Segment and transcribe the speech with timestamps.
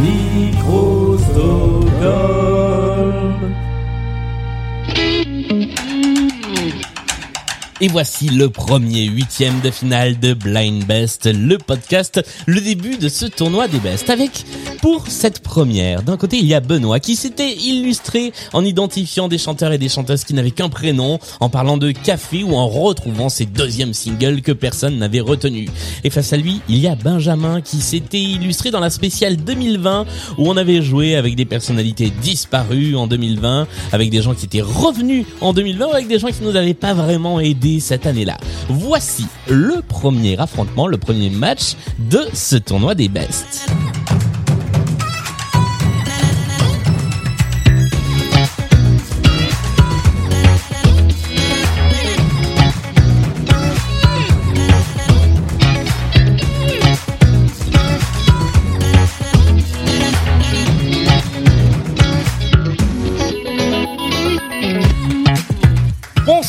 [0.00, 1.87] Microsoft.
[7.80, 13.08] Et voici le premier huitième de finale de Blind Best, le podcast, le début de
[13.08, 14.10] ce tournoi des Best.
[14.10, 14.44] Avec,
[14.82, 19.38] pour cette première, d'un côté il y a Benoît qui s'était illustré en identifiant des
[19.38, 23.28] chanteurs et des chanteuses qui n'avaient qu'un prénom, en parlant de café ou en retrouvant
[23.28, 25.68] ses deuxièmes singles que personne n'avait retenu.
[26.02, 30.04] Et face à lui, il y a Benjamin qui s'était illustré dans la spéciale 2020
[30.36, 34.62] où on avait joué avec des personnalités disparues en 2020, avec des gens qui étaient
[34.62, 38.38] revenus en 2020, avec des gens qui nous avaient pas vraiment aidés cette année-là.
[38.68, 43.68] Voici le premier affrontement, le premier match de ce tournoi des Bests.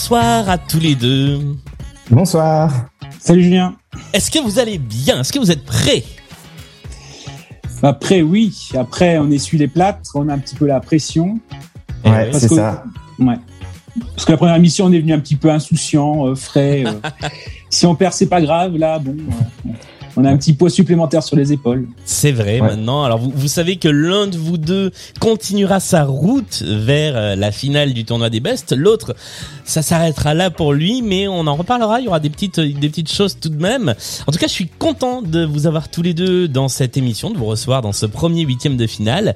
[0.09, 1.39] Bonsoir à tous les deux.
[2.09, 2.73] Bonsoir.
[3.19, 3.75] Salut Julien.
[4.11, 5.19] Est-ce que vous allez bien?
[5.19, 6.03] Est-ce que vous êtes prêts?
[7.83, 8.69] Après, oui.
[8.75, 11.39] Après, on essuie les plâtres, on a un petit peu la pression.
[12.03, 12.85] Ouais, c'est ça.
[13.19, 13.35] Ouais.
[14.15, 16.85] Parce que la première mission, on est venu un petit peu insouciant, euh, frais.
[16.87, 17.27] Euh.
[17.69, 18.77] si on perd, c'est pas grave.
[18.77, 19.69] Là, bon, euh,
[20.17, 21.87] on a un petit poids supplémentaire sur les épaules.
[22.05, 23.03] C'est vrai maintenant.
[23.03, 27.51] Alors vous, vous savez que l'un de vous deux continuera sa route vers euh, la
[27.51, 28.73] finale du tournoi des bestes.
[28.73, 29.15] L'autre,
[29.63, 31.99] ça s'arrêtera là pour lui, mais on en reparlera.
[31.99, 33.93] Il y aura des petites, des petites choses tout de même.
[34.27, 37.29] En tout cas, je suis content de vous avoir tous les deux dans cette émission,
[37.29, 39.35] de vous recevoir dans ce premier huitième de finale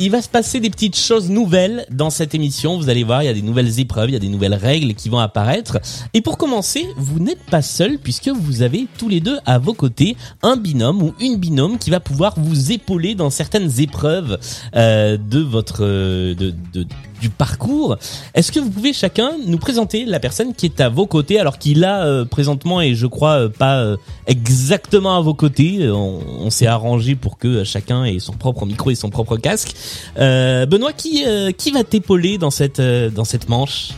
[0.00, 2.78] il va se passer des petites choses nouvelles dans cette émission.
[2.78, 4.94] Vous allez voir, il y a des nouvelles épreuves, il y a des nouvelles règles
[4.94, 5.78] qui vont apparaître.
[6.14, 9.74] Et pour commencer, vous n'êtes pas seul puisque vous avez tous les deux à vos
[9.74, 14.38] côtés un binôme ou une binôme qui va pouvoir vous épauler dans certaines épreuves
[14.76, 16.86] euh, de votre de, de,
[17.20, 17.96] du parcours.
[18.34, 21.58] Est-ce que vous pouvez chacun nous présenter la personne qui est à vos côtés alors
[21.58, 25.88] qu'il a euh, présentement et je crois euh, pas euh, exactement à vos côtés.
[25.90, 29.74] On, on s'est arrangé pour que chacun ait son propre micro et son propre casque.
[30.16, 31.24] Benoît, qui
[31.56, 33.90] qui va t'épauler dans cette dans cette manche?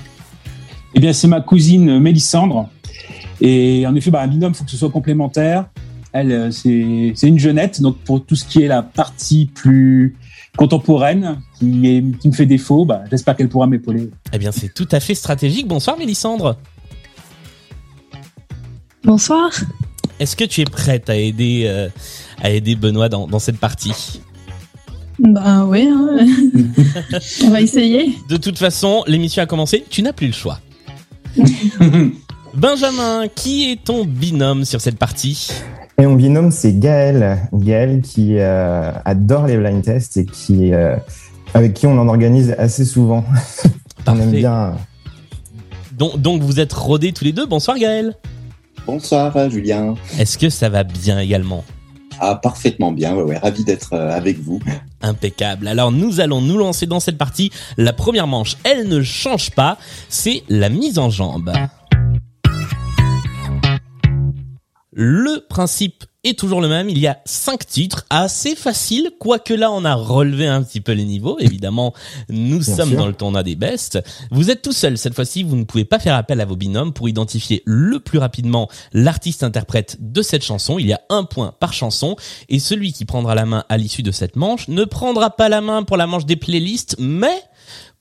[0.95, 2.69] Eh bien, c'est ma cousine Mélissandre.
[3.41, 5.67] Et en effet, bah, un binôme, faut que ce soit complémentaire.
[6.13, 10.17] Elle, c'est c'est une jeunette, donc pour tout ce qui est la partie plus
[10.61, 14.11] contemporaine qui, est, qui me fait défaut, bah, j'espère qu'elle pourra m'épauler.
[14.31, 15.67] Eh bien, c'est tout à fait stratégique.
[15.67, 16.59] Bonsoir, Mélissandre.
[19.03, 19.51] Bonsoir.
[20.19, 21.89] Est-ce que tu es prête à aider, euh,
[22.43, 24.21] à aider Benoît dans, dans cette partie?
[25.19, 26.27] Bah oui, hein.
[27.45, 28.15] on va essayer.
[28.29, 30.61] De toute façon, l'émission a commencé, tu n'as plus le choix.
[32.55, 35.53] Benjamin, qui est ton binôme sur cette partie?
[36.01, 37.39] Et mon binôme, c'est Gaël.
[37.53, 40.97] Gaël qui euh, adore les blind tests et qui, euh,
[41.53, 43.25] avec qui on en organise assez souvent.
[44.07, 44.77] on aime bien.
[45.93, 47.47] Donc, donc vous êtes rodés tous les deux.
[47.47, 48.15] Bonsoir Gaël.
[48.87, 49.95] Bonsoir Julien.
[50.19, 51.65] Est-ce que ça va bien également?
[52.19, 54.61] Ah, parfaitement bien, ouais, ouais, ravi d'être euh, avec vous.
[55.03, 55.69] Impeccable.
[55.69, 57.51] Alors nous allons nous lancer dans cette partie.
[57.77, 59.77] La première manche, elle ne change pas,
[60.09, 61.53] c'est la mise en jambe.
[64.93, 66.91] Le principe est toujours le même.
[66.91, 70.93] Il y a cinq titres, assez faciles, quoique là on a relevé un petit peu
[70.93, 71.39] les niveaux.
[71.39, 71.95] Évidemment,
[72.29, 74.01] nous sommes dans le tournoi des bestes.
[74.33, 75.45] Vous êtes tout seul cette fois-ci.
[75.45, 79.97] Vous ne pouvez pas faire appel à vos binômes pour identifier le plus rapidement l'artiste-interprète
[80.01, 80.79] de cette chanson.
[80.79, 82.17] Il y a un point par chanson
[82.49, 85.61] et celui qui prendra la main à l'issue de cette manche ne prendra pas la
[85.61, 87.43] main pour la manche des playlists, mais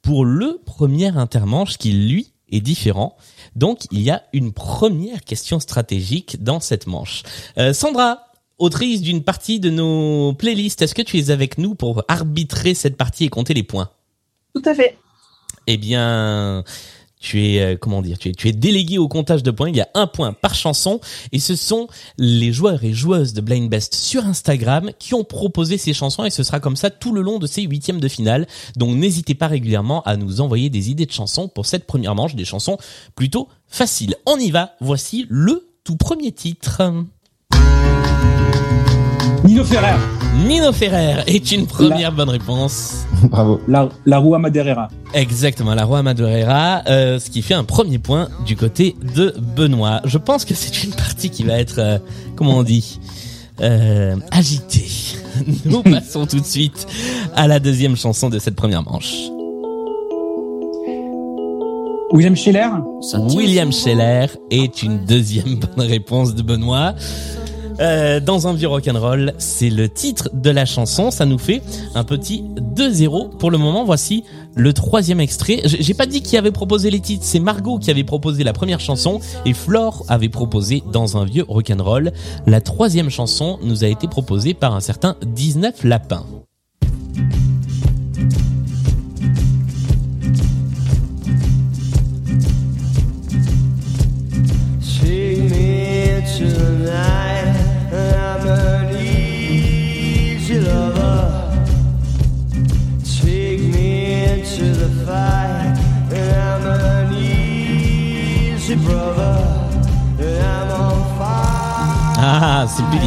[0.02, 3.16] pour le premier intermanche qui lui est différent.
[3.60, 7.24] Donc il y a une première question stratégique dans cette manche.
[7.58, 12.04] Euh, Sandra, autrice d'une partie de nos playlists, est-ce que tu es avec nous pour
[12.08, 13.90] arbitrer cette partie et compter les points?
[14.56, 14.98] Tout à fait.
[15.68, 16.64] Eh bien,
[17.20, 19.70] tu es euh, comment dire tu es, tu es délégué au comptage de points.
[19.70, 21.00] Il y a un point par chanson
[21.32, 21.88] et ce sont
[22.18, 26.30] les joueurs et joueuses de Blind Best sur Instagram qui ont proposé ces chansons et
[26.30, 28.48] ce sera comme ça tout le long de ces huitièmes de finale.
[28.78, 32.36] Donc n'hésitez pas régulièrement à nous envoyer des idées de chansons pour cette première manche,
[32.36, 32.78] des chansons
[33.16, 34.16] plutôt faciles.
[34.26, 34.76] On y va.
[34.80, 36.82] Voici le tout premier titre.
[39.60, 39.98] Nino Ferrer.
[40.48, 43.06] Nino Ferrer est une première bonne réponse.
[43.24, 43.60] Bravo.
[43.68, 44.88] La, la Rua Madeira.
[45.14, 50.00] Exactement, la Rua Madeira, euh, ce qui fait un premier point du côté de Benoît.
[50.06, 52.00] Je pense que c'est une partie qui va être, euh,
[52.38, 53.02] comment on dit,
[53.60, 54.88] euh, agitée.
[55.66, 56.88] Nous passons tout de suite
[57.36, 59.14] à la deuxième chanson de cette première manche.
[62.14, 62.70] William Scheller.
[63.36, 66.96] William Scheller est une deuxième bonne réponse de Benoît.
[67.80, 71.12] Euh, dans un vieux rock'n'roll, c'est le titre de la chanson.
[71.12, 71.62] Ça nous fait
[71.96, 72.44] un petit
[72.76, 73.38] 2-0.
[73.38, 74.24] Pour le moment, voici
[74.56, 75.62] le troisième extrait.
[75.64, 77.24] J'ai pas dit qui avait proposé les titres.
[77.26, 81.46] C'est Margot qui avait proposé la première chanson et Flore avait proposé dans un vieux
[81.48, 82.12] rock'n'roll.
[82.48, 86.26] La troisième chanson nous a été proposée par un certain 19 Lapin.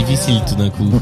[0.05, 0.91] Difficile tout d'un coup.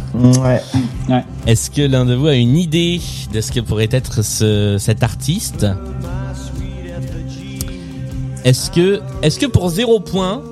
[1.08, 1.25] Ouais.
[1.47, 3.00] Est-ce que l'un de vous a une idée
[3.32, 5.67] de ce que pourrait être ce, cet artiste?
[8.44, 10.43] Est-ce que, est-ce que pour zéro point,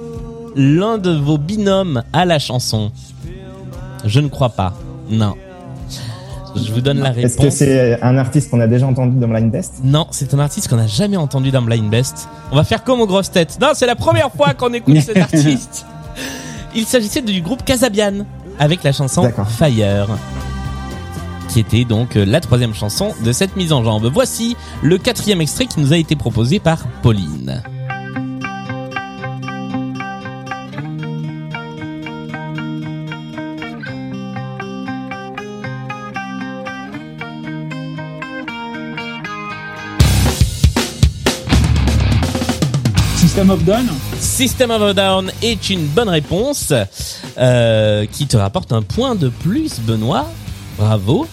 [0.56, 2.90] l'un de vos binômes a la chanson?
[4.04, 4.74] Je ne crois pas.
[5.10, 5.34] Non.
[6.56, 7.32] Je vous donne la réponse.
[7.32, 10.38] Est-ce que c'est un artiste qu'on a déjà entendu dans Blind Test Non, c'est un
[10.38, 12.28] artiste qu'on n'a jamais entendu dans Blind Best.
[12.50, 13.58] On va faire comme aux grosses têtes.
[13.60, 15.86] Non, c'est la première fois qu'on écoute cet artiste.
[16.74, 18.24] Il s'agissait du groupe Casabian
[18.58, 19.30] avec la chanson.
[19.48, 20.08] Fire
[21.48, 24.10] qui était donc euh, la troisième chanson de cette mise en jambe.
[24.12, 27.62] Voici le quatrième extrait qui nous a été proposé par Pauline.
[43.38, 43.86] System of Down
[44.18, 46.72] System of a Down est une bonne réponse
[47.38, 50.26] euh, qui te rapporte un point de plus, Benoît.
[50.76, 51.28] Bravo.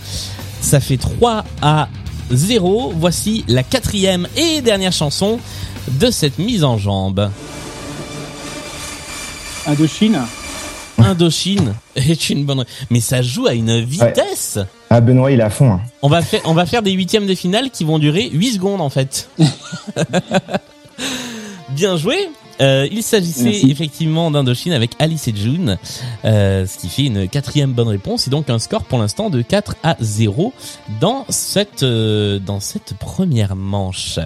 [0.61, 1.87] Ça fait 3 à
[2.29, 2.93] 0.
[2.95, 5.39] Voici la quatrième et dernière chanson
[5.99, 7.31] de cette mise en jambe.
[9.65, 10.21] Indochine
[10.99, 12.65] Indochine est une bonne.
[12.91, 14.59] Mais ça joue à une vitesse.
[14.91, 15.71] Ah, Benoît, il est à fond.
[15.71, 15.81] hein.
[16.03, 18.81] On va faire, on va faire des huitièmes de finale qui vont durer 8 secondes
[18.81, 19.27] en fait.
[21.75, 22.29] Bien joué.
[22.61, 25.77] Euh, il s'agissait effectivement d'Indochine avec Alice et June,
[26.23, 29.41] euh, ce qui fait une quatrième bonne réponse et donc un score pour l'instant de
[29.41, 30.53] 4 à 0
[31.01, 34.19] dans cette euh, dans cette première manche.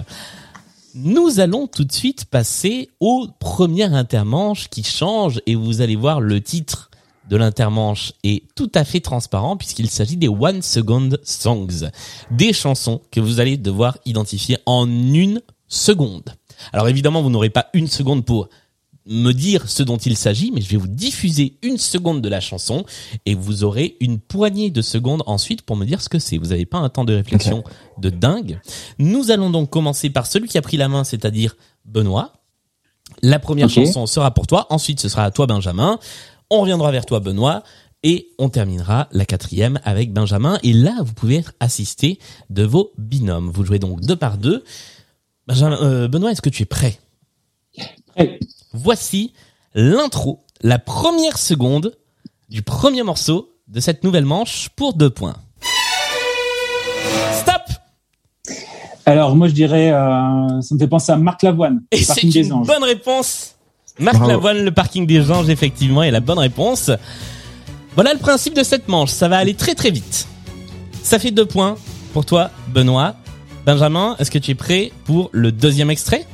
[0.94, 6.20] Nous allons tout de suite passer au premier intermanche qui change et vous allez voir
[6.20, 6.90] le titre
[7.28, 11.90] de l'intermanche est tout à fait transparent puisqu'il s'agit des One Second Songs,
[12.30, 16.36] des chansons que vous allez devoir identifier en une seconde.
[16.72, 18.48] Alors évidemment, vous n'aurez pas une seconde pour
[19.06, 22.40] me dire ce dont il s'agit, mais je vais vous diffuser une seconde de la
[22.40, 22.84] chanson
[23.26, 26.38] et vous aurez une poignée de secondes ensuite pour me dire ce que c'est.
[26.38, 27.64] Vous n'avez pas un temps de réflexion
[27.98, 28.60] de dingue.
[28.98, 32.34] Nous allons donc commencer par celui qui a pris la main, c'est-à-dire Benoît.
[33.22, 35.98] La première chanson sera pour toi, ensuite ce sera à toi Benjamin.
[36.50, 37.62] On reviendra vers toi Benoît
[38.02, 40.58] et on terminera la quatrième avec Benjamin.
[40.62, 42.18] Et là, vous pouvez être assisté
[42.48, 43.50] de vos binômes.
[43.52, 44.64] Vous jouez donc deux par deux.
[45.46, 46.98] Benjamin, euh, Benoît, est-ce que tu es prêt?
[48.14, 48.38] Prêt.
[48.72, 49.32] Voici
[49.74, 51.92] l'intro, la première seconde
[52.48, 55.36] du premier morceau de cette nouvelle manche pour deux points.
[57.32, 57.62] Stop
[59.06, 62.06] Alors, moi, je dirais, euh, ça me fait penser à Marc Lavoine, Et le c'est
[62.08, 62.66] parking des une anges.
[62.66, 63.54] bonne réponse.
[63.98, 64.30] Marc Bravo.
[64.30, 66.90] Lavoine, le parking des anges, effectivement, est la bonne réponse.
[67.94, 69.10] Voilà le principe de cette manche.
[69.10, 70.26] Ça va aller très très vite.
[71.02, 71.76] Ça fait deux points
[72.12, 73.16] pour toi, Benoît.
[73.66, 76.26] Benjamin, est-ce que tu es prêt pour le deuxième extrait?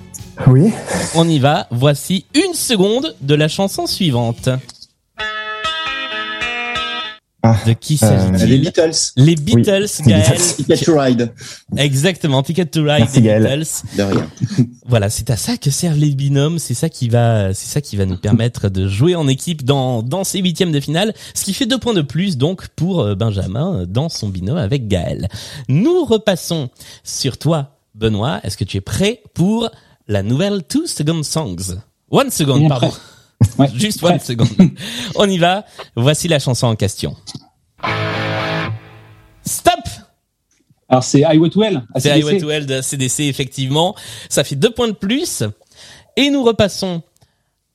[0.46, 0.72] Oui.
[1.14, 1.66] On y va.
[1.70, 4.48] Voici une seconde de la chanson suivante.
[7.48, 8.90] Ah, De qui euh, s'agit-il Les Beatles.
[9.16, 10.38] Les Beatles, Oui, Gaël.
[10.56, 11.32] Ticket to Ride.
[11.76, 13.42] Exactement, Ticket to Ride Merci, des Gaël.
[13.60, 13.96] Beatles.
[13.96, 14.26] De rien.
[14.88, 16.58] Voilà, c'est à ça que servent les binômes.
[16.58, 20.02] C'est ça qui va, c'est ça qui va nous permettre de jouer en équipe dans
[20.02, 21.12] dans ces huitièmes de finale.
[21.34, 24.58] Ce qui fait deux points de plus donc pour euh, Benjamin euh, dans son binôme
[24.58, 25.28] avec Gaël.
[25.68, 26.68] Nous repassons
[27.04, 28.40] sur toi, Benoît.
[28.44, 29.70] Est-ce que tu es prêt pour
[30.08, 31.76] la nouvelle Two Second Songs?
[32.10, 32.92] One second, pardon.
[33.58, 34.14] Ouais, Juste prêt.
[34.14, 34.48] one second.
[35.16, 35.64] On y va.
[35.94, 37.16] Voici la chanson en question.
[39.44, 39.74] Stop!
[40.88, 41.82] Alors, c'est Highway to Hell.
[41.96, 42.10] C'est.
[42.10, 43.94] Highway to Hell de CDC, effectivement.
[44.28, 45.42] Ça fait deux points de plus.
[46.16, 47.02] Et nous repassons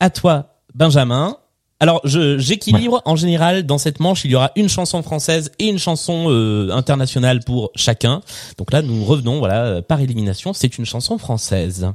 [0.00, 1.36] à toi, Benjamin.
[1.78, 4.24] Alors, j'équilibre en général dans cette manche.
[4.24, 8.22] Il y aura une chanson française et une chanson euh, internationale pour chacun.
[8.56, 10.52] Donc là, nous revenons, voilà, euh, par élimination.
[10.52, 11.88] C'est une chanson française.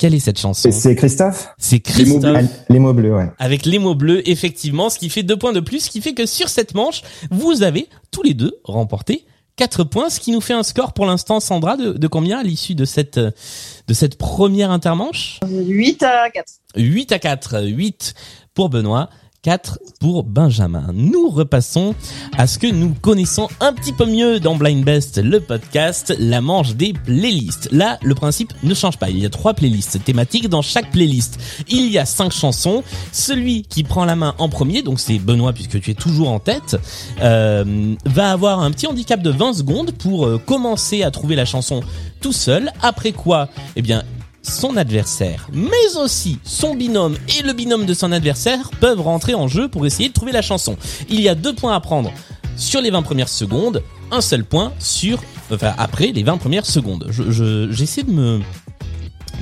[0.00, 1.48] Quelle est cette chanson c'est Christophe?
[1.58, 2.32] C'est Les mots Christophe.
[2.32, 2.48] bleus.
[2.70, 3.26] Les mots bleus, ouais.
[3.38, 6.14] avec les mots bleus, effectivement, ce qui fait deux points de plus, ce qui fait
[6.14, 9.26] que sur cette manche, vous avez tous les deux remporté
[9.56, 12.42] 4 points, ce qui nous fait un score pour l'instant, Sandra, de, de combien à
[12.42, 15.38] l'issue de cette, de cette première intermanche?
[15.46, 16.46] 8 à 4.
[16.76, 17.64] 8 à 4.
[17.66, 18.14] 8
[18.54, 19.10] pour Benoît.
[19.42, 20.90] 4 pour Benjamin.
[20.92, 21.94] Nous repassons
[22.36, 26.42] à ce que nous connaissons un petit peu mieux dans Blind Best, le podcast, la
[26.42, 27.68] manche des playlists.
[27.72, 29.08] Là, le principe ne change pas.
[29.08, 31.40] Il y a trois playlists thématiques dans chaque playlist.
[31.68, 32.82] Il y a cinq chansons.
[33.12, 36.38] Celui qui prend la main en premier, donc c'est Benoît puisque tu es toujours en
[36.38, 36.76] tête,
[37.22, 41.46] euh, va avoir un petit handicap de 20 secondes pour euh, commencer à trouver la
[41.46, 41.80] chanson
[42.20, 42.70] tout seul.
[42.82, 44.04] Après quoi, eh bien,
[44.42, 49.48] son adversaire, mais aussi son binôme et le binôme de son adversaire peuvent rentrer en
[49.48, 50.76] jeu pour essayer de trouver la chanson.
[51.08, 52.10] Il y a deux points à prendre
[52.56, 57.06] sur les 20 premières secondes, un seul point sur, enfin, après les 20 premières secondes.
[57.10, 58.40] Je, je- j'essaie de me,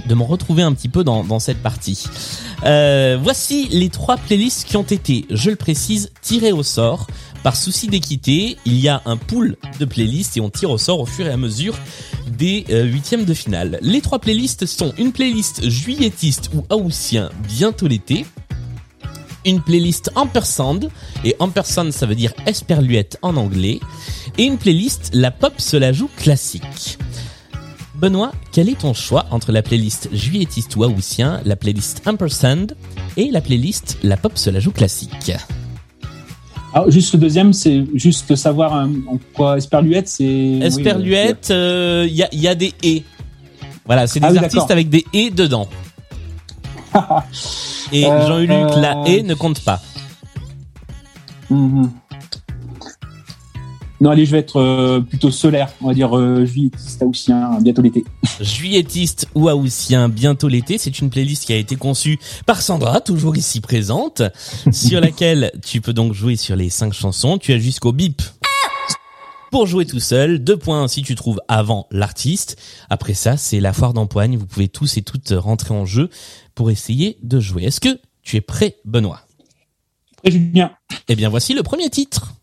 [0.07, 2.05] de me retrouver un petit peu dans, dans cette partie.
[2.65, 7.07] Euh, voici les trois playlists qui ont été, je le précise, tirées au sort.
[7.43, 11.01] Par souci d'équité, il y a un pool de playlists et on tire au sort
[11.01, 11.79] au fur et à mesure
[12.27, 13.79] des euh, huitièmes de finale.
[13.81, 18.27] Les trois playlists sont une playlist juillettiste ou haussien bientôt l'été,
[19.45, 20.81] une playlist ampersand,
[21.25, 23.81] et ampersand ça veut dire esperluette en anglais,
[24.37, 26.99] et une playlist la pop se la joue classique.
[27.95, 32.67] Benoît, quel est ton choix entre la playlist juillettiste ou haussien, la playlist ampersand
[33.17, 35.33] et la playlist la pop se la joue classique?
[36.79, 40.23] Alors, juste le deuxième, c'est juste savoir hein, en quoi Esperluette, c'est.
[40.23, 43.03] oui, Esperluette, euh, il y, a, il y a des et.
[43.85, 45.69] Voilà, c'est des Ah oui, artistes avec des et dedans.
[47.91, 49.81] Et Euh, Jean-Luc, la euh, et ne compte pas.
[51.51, 51.91] euh, mhm.
[54.01, 55.73] Non, allez, je vais être euh, plutôt solaire.
[55.81, 58.05] On va dire euh, juillet, Staoutien, bientôt l'été.
[58.41, 60.79] Juillettiste ou haussien, bientôt l'été.
[60.79, 64.23] C'est une playlist qui a été conçue par Sandra, toujours ici présente,
[64.71, 67.39] sur laquelle tu peux donc jouer sur les cinq chansons.
[67.39, 68.23] Tu as jusqu'au bip.
[69.51, 72.57] Pour jouer tout seul, deux points si tu trouves avant l'artiste.
[72.91, 74.37] Après ça, c'est la foire d'empoigne.
[74.37, 76.11] Vous pouvez tous et toutes rentrer en jeu
[76.55, 77.65] pour essayer de jouer.
[77.65, 79.23] Est-ce que tu es prêt, Benoît?
[80.19, 80.73] Après, Julien.
[81.09, 82.35] Eh bien, voici le premier titre.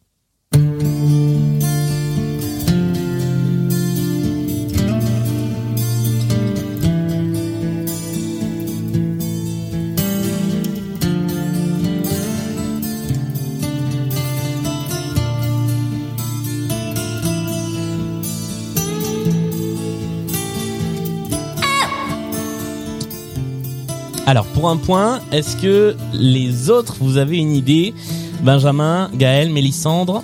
[24.27, 27.93] Alors, pour un point, est-ce que les autres, vous avez une idée?
[28.41, 30.23] Benjamin, Gaël, Mélissandre?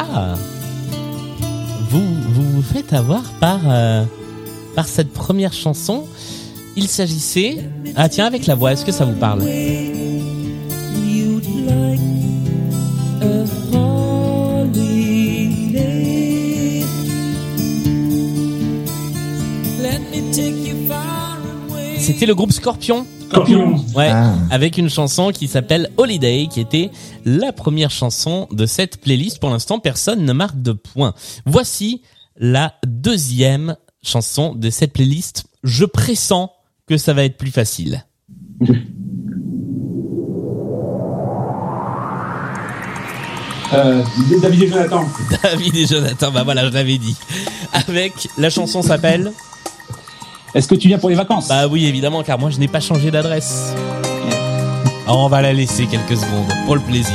[0.00, 0.34] Ah
[1.90, 4.04] vous, vous faites avoir par, euh,
[4.76, 6.06] par cette première chanson.
[6.76, 7.58] Il s'agissait...
[7.96, 9.42] Ah tiens, avec la voix, est-ce que ça vous parle?
[22.12, 23.06] C'était le groupe Scorpion.
[23.28, 23.76] Scorpion.
[23.94, 24.34] Ouais, Ah.
[24.50, 26.90] avec une chanson qui s'appelle Holiday, qui était
[27.24, 29.38] la première chanson de cette playlist.
[29.38, 31.14] Pour l'instant, personne ne marque de points.
[31.46, 32.02] Voici
[32.36, 35.44] la deuxième chanson de cette playlist.
[35.62, 36.50] Je pressens
[36.88, 38.04] que ça va être plus facile.
[43.72, 44.02] Euh,
[44.42, 45.04] David et Jonathan.
[45.42, 47.14] David et Jonathan, bah voilà, je l'avais dit.
[47.72, 49.32] Avec la chanson s'appelle
[50.52, 51.48] Est-ce que tu viens pour les vacances?
[51.48, 53.72] Bah oui, évidemment, car moi je n'ai pas changé d'adresse.
[55.06, 57.14] Oh, on va la laisser quelques secondes pour le plaisir.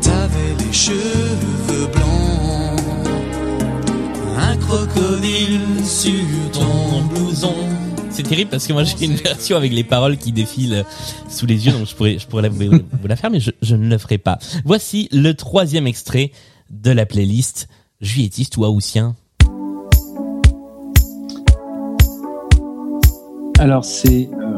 [0.00, 2.80] T'avais les cheveux blancs,
[4.38, 6.12] un crocodile sur
[6.52, 7.54] ton blouson.
[8.14, 10.84] C'est terrible parce que moi j'ai une version avec les paroles qui défilent
[11.28, 13.50] sous les yeux, donc je pourrais, je pourrais la- vous, vous la faire, mais je,
[13.60, 14.38] je ne le ferai pas.
[14.64, 16.30] Voici le troisième extrait
[16.70, 17.68] de la playlist
[18.00, 19.16] Juillettiste ou Haussien.
[23.58, 24.28] Alors, c'est.
[24.32, 24.56] euh,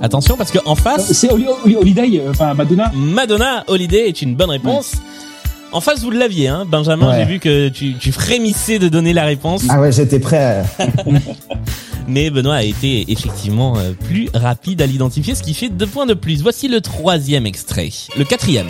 [0.00, 2.90] Attention parce que en face, C'est Holi- Holi- Holiday, euh, enfin Madonna.
[2.94, 4.94] Madonna Holiday est une bonne réponse.
[5.72, 7.10] En face, vous l'aviez, hein, Benjamin.
[7.10, 7.18] Ouais.
[7.20, 10.64] J'ai vu que tu, tu frémissais de donner la réponse, Ah ouais, j'étais prêt.
[10.78, 10.86] à-
[12.08, 16.04] mais Benoît a été effectivement euh, plus rapide à l'identifier, ce qui fait deux points
[16.06, 16.42] de plus.
[16.42, 17.88] Voici le troisième extrait,
[18.18, 18.68] le quatrième.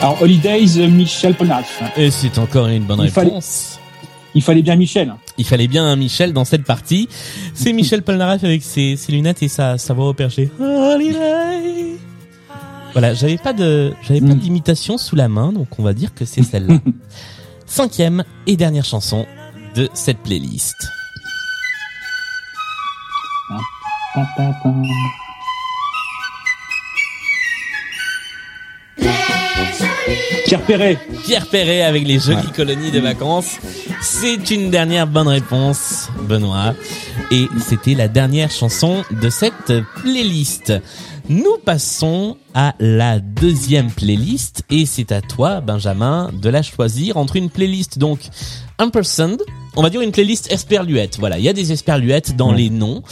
[0.00, 1.82] Alors, Holidays, euh, Michel Polnareff.
[1.96, 3.78] Et c'est encore une bonne Il fallait- réponse.
[4.34, 5.14] Il fallait bien Michel.
[5.38, 7.08] Il fallait bien un Michel dans cette partie.
[7.54, 10.50] C'est Michel Polnareff avec ses, ses lunettes et sa, sa voix au perché.
[10.60, 11.97] Holiday.
[12.98, 14.38] Voilà, j'avais pas de, j'avais pas Mm.
[14.40, 16.80] d'imitation sous la main, donc on va dire que c'est celle-là.
[17.66, 19.24] Cinquième et dernière chanson
[19.76, 20.74] de cette playlist.
[30.44, 30.98] Pierre Perret.
[31.24, 33.58] Pierre Perret avec les jolies colonies de vacances.
[34.00, 36.74] C'est une dernière bonne réponse, Benoît.
[37.30, 40.72] Et c'était la dernière chanson de cette playlist.
[41.28, 47.36] Nous passons à la deuxième playlist et c'est à toi, Benjamin, de la choisir entre
[47.36, 48.20] une playlist donc
[48.78, 49.36] Ampersand,
[49.76, 51.18] on va dire une playlist esperluette.
[51.18, 53.02] Voilà, il y a des esperluettes dans les noms.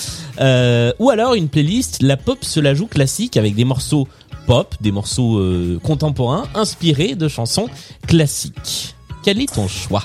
[0.41, 4.09] Euh, ou alors une playlist La pop se la joue classique avec des morceaux
[4.47, 7.69] pop, des morceaux euh, contemporains inspirés de chansons
[8.07, 8.95] classiques.
[9.23, 10.05] Quel est ton choix?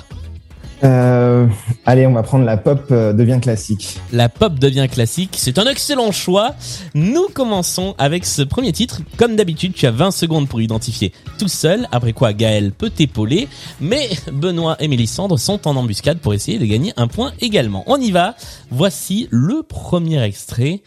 [0.83, 1.47] Euh,
[1.85, 4.00] allez, on va prendre la pop euh, devient classique.
[4.11, 6.55] La pop devient classique, c'est un excellent choix.
[6.95, 9.01] Nous commençons avec ce premier titre.
[9.17, 13.47] Comme d'habitude, tu as 20 secondes pour identifier tout seul, après quoi Gaël peut t'épauler,
[13.79, 17.83] mais Benoît et Mélissandre sont en embuscade pour essayer de gagner un point également.
[17.88, 18.35] On y va,
[18.71, 20.81] voici le premier extrait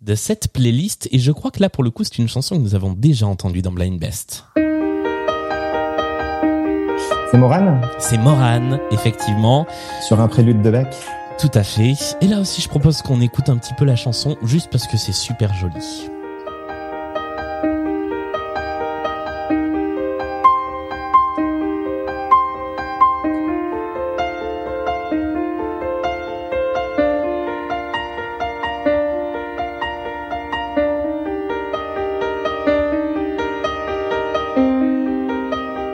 [0.00, 2.62] de cette playlist, et je crois que là pour le coup c'est une chanson que
[2.62, 4.44] nous avons déjà entendue dans Blind Best.
[7.30, 9.66] C'est Morane C'est Morane, effectivement.
[10.06, 10.88] sur un prélude de Bach.
[11.38, 11.94] Tout à fait.
[12.20, 14.96] Et là aussi, je propose qu'on écoute un petit peu la chanson, juste parce que
[14.96, 16.10] c'est super joli.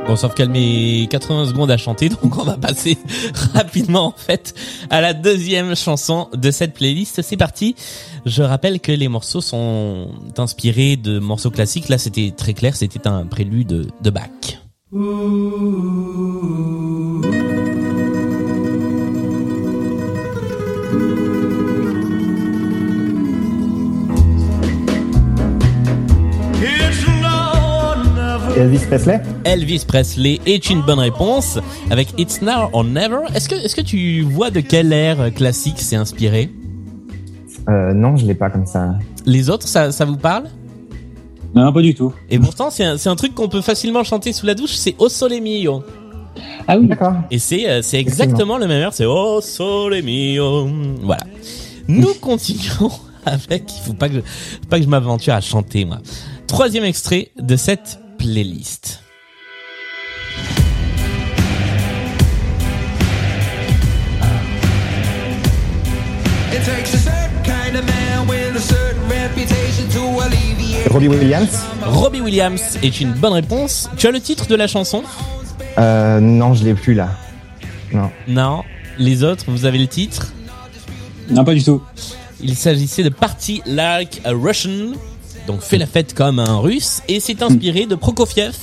[0.06, 2.96] Bon, sauf qu'elle met 80 secondes à chanter, donc on va passer
[3.54, 4.54] rapidement en fait
[4.88, 7.22] à la deuxième chanson de cette playlist.
[7.22, 7.75] C'est parti.
[8.25, 11.88] Je rappelle que les morceaux sont inspirés de morceaux classiques.
[11.88, 14.30] Là, c'était très clair, c'était un prélude de Bach.
[28.56, 29.21] Elvis Presley?
[29.45, 31.58] Elvis Presley est une bonne réponse
[31.90, 33.19] avec It's Now or Never.
[33.34, 36.50] Est-ce que est-ce que tu vois de quel air classique c'est inspiré?
[37.69, 38.95] Euh, Non, je l'ai pas comme ça.
[39.26, 40.45] Les autres, ça, ça vous parle?
[41.54, 42.12] Non, pas du tout.
[42.30, 44.95] Et pourtant, c'est un, c'est un truc qu'on peut facilement chanter sous la douche, c'est
[44.99, 45.82] O Sole Mio.
[46.69, 46.86] Ah oui.
[46.86, 47.14] D'accord.
[47.30, 50.69] Et c'est euh, c'est exactement le même air, c'est O Sole Mio.
[51.02, 51.25] Voilà.
[51.88, 52.90] Nous continuons
[53.26, 55.99] avec, il faut pas que, faut pas que je m'aventure à chanter, moi.
[56.47, 59.00] Troisième extrait de cette playlist.
[70.90, 71.64] Robbie Williams?
[71.82, 73.90] Robbie Williams est une bonne réponse.
[73.96, 75.02] Tu as le titre de la chanson?
[75.78, 77.10] Euh, Non, je l'ai plus là.
[77.92, 78.10] Non.
[78.28, 78.62] Non.
[78.98, 80.32] Les autres, vous avez le titre?
[81.28, 81.82] Non, pas du tout.
[82.40, 84.92] Il s'agissait de Party Like a Russian,
[85.47, 88.54] donc fais la fête comme un russe, et c'est inspiré de Prokofiev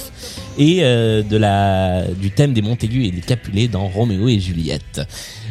[0.58, 5.02] et euh, de la du thème des Montaigu et des Capulet dans Roméo et Juliette.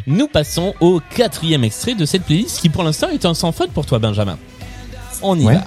[0.07, 3.71] Nous passons au quatrième extrait de cette playlist qui pour l'instant est un sans faute
[3.71, 4.39] pour toi Benjamin.
[5.23, 5.55] On y Ouais.
[5.55, 5.65] va.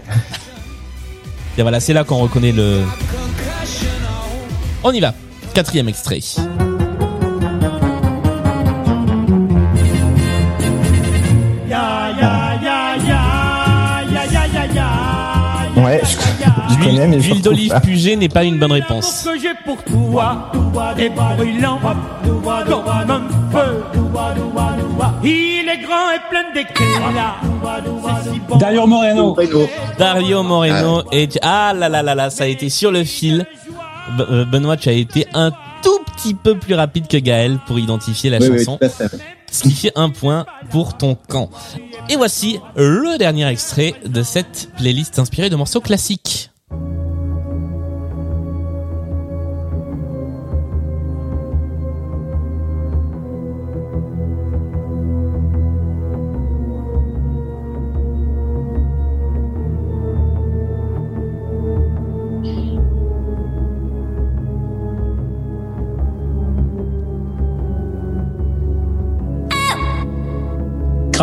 [1.57, 2.81] Et voilà, c'est là qu'on reconnaît le...
[4.83, 5.13] On y va.
[5.53, 6.19] Quatrième extrait.
[16.89, 19.23] Connais, mais je L'huile d'olive pugée n'est pas une bonne réponse.
[19.23, 20.51] que j'ai pour toi
[20.97, 23.83] est brûlant comme un feu.
[25.23, 27.35] Il est grand et plein d'éclat.
[28.23, 28.57] C'est si bon.
[28.57, 29.35] Dario Moreno.
[29.97, 33.45] Dario Moreno et ah là là là là, ça a été sur le fil.
[34.19, 38.29] Euh, Benoît, tu as été un tout petit peu plus rapide que Gaël pour identifier
[38.29, 38.79] la Oui, chanson,
[39.51, 41.49] ce qui fait un point pour ton camp.
[42.09, 46.51] Et voici le dernier extrait de cette playlist inspirée de morceaux classiques.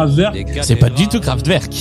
[0.06, 0.58] Kraftwerk.
[0.62, 1.72] C'est pas du tout Kraftwerk.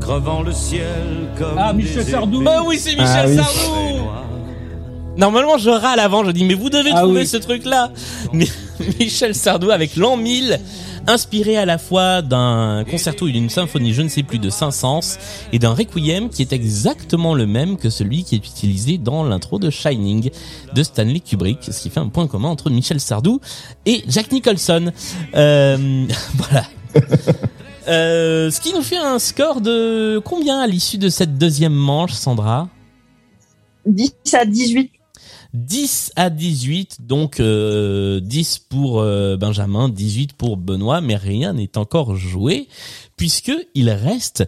[0.00, 2.42] Crevant le ciel comme Ah, Michel des Sardou.
[2.42, 3.36] Bah oui, c'est Michel Ah oui.
[3.36, 4.02] Sardou.
[5.16, 7.26] Normalement, je râle avant, je dis mais vous devez Ah trouver oui.
[7.26, 7.90] ce truc-là.
[8.32, 8.46] Mais
[9.00, 10.60] Michel Sardou avec l'an 1000
[11.06, 15.18] inspiré à la fois d'un concerto et d'une symphonie, je ne sais plus, de Saint-Saëns
[15.52, 19.58] et d'un requiem qui est exactement le même que celui qui est utilisé dans l'intro
[19.58, 20.30] de Shining
[20.74, 23.40] de Stanley Kubrick, ce qui fait un point commun entre Michel Sardou
[23.84, 24.92] et Jack Nicholson.
[25.34, 26.64] Euh, voilà.
[27.88, 32.12] Euh, ce qui nous fait un score de combien à l'issue de cette deuxième manche,
[32.12, 32.68] Sandra?
[33.86, 34.90] 10 à 18.
[35.56, 41.78] 10 à 18, donc euh, 10 pour euh, Benjamin, 18 pour Benoît, mais rien n'est
[41.78, 42.68] encore joué,
[43.16, 44.44] puisque il reste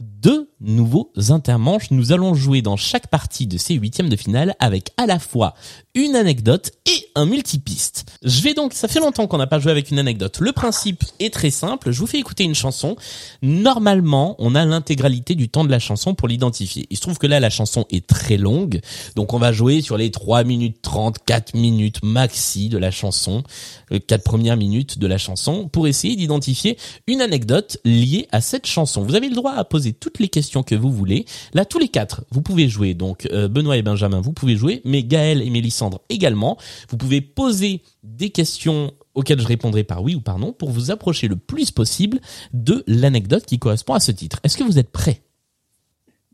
[0.00, 1.90] deux nouveaux intermanches.
[1.90, 5.54] Nous allons jouer dans chaque partie de ces huitièmes de finale avec à la fois
[5.94, 8.06] une anecdote et un multipiste.
[8.22, 10.38] Je vais donc, ça fait longtemps qu'on n'a pas joué avec une anecdote.
[10.40, 11.90] Le principe est très simple.
[11.90, 12.96] Je vous fais écouter une chanson.
[13.42, 16.86] Normalement, on a l'intégralité du temps de la chanson pour l'identifier.
[16.90, 18.80] Il se trouve que là, la chanson est très longue.
[19.16, 23.42] Donc, on va jouer sur les 3 minutes 30, 4 minutes maxi de la chanson,
[23.90, 28.66] les 4 premières minutes de la chanson pour essayer d'identifier une anecdote liée à cette
[28.66, 29.02] chanson.
[29.02, 31.24] Vous avez le droit à poser toutes les questions que vous voulez.
[31.54, 32.94] Là, tous les quatre, vous pouvez jouer.
[32.94, 36.58] Donc, euh, Benoît et Benjamin, vous pouvez jouer, mais Gaël et Mélissandre également.
[36.90, 40.90] Vous pouvez poser des questions auxquelles je répondrai par oui ou par non pour vous
[40.90, 42.20] approcher le plus possible
[42.52, 44.38] de l'anecdote qui correspond à ce titre.
[44.44, 45.22] Est-ce que vous êtes prêts?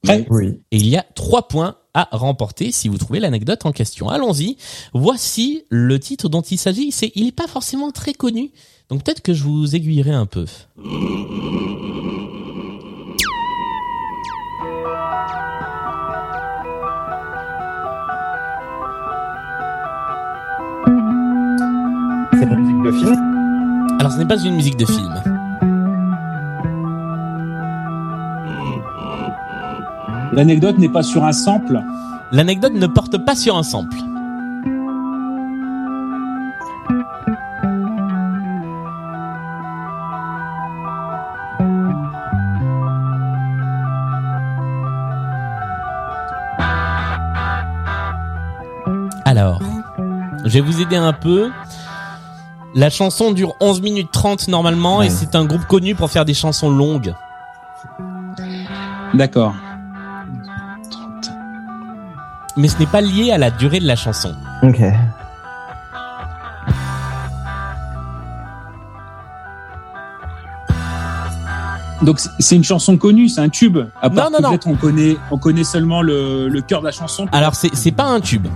[0.02, 0.26] Prêt?
[0.28, 0.60] Oui.
[0.70, 4.08] Et il y a trois points à remporter si vous trouvez l'anecdote en question.
[4.08, 4.56] Allons-y.
[4.92, 6.90] Voici le titre dont il s'agit.
[6.92, 8.50] C'est, il n'est pas forcément très connu.
[8.90, 10.44] Donc peut-être que je vous aiguillerai un peu.
[22.44, 25.14] C'est une musique de film Alors ce n'est pas une musique de film.
[30.32, 31.82] L'anecdote n'est pas sur un sample.
[32.32, 33.96] L'anecdote ne porte pas sur un sample.
[49.24, 49.62] Alors,
[50.44, 51.50] je vais vous aider un peu.
[52.74, 56.34] La chanson dure 11 minutes 30 normalement et c'est un groupe connu pour faire des
[56.34, 57.14] chansons longues.
[59.14, 59.54] D'accord.
[62.56, 64.34] Mais ce n'est pas lié à la durée de la chanson.
[64.62, 64.80] Ok.
[72.02, 73.78] Donc c'est- une chanson connue, c'est un tube.
[74.02, 74.48] À part Non, non, non.
[74.50, 77.26] peut-être on connaît, on connaît seulement le, le cœur de la chanson.
[77.32, 78.46] Alors c'est pas un tube.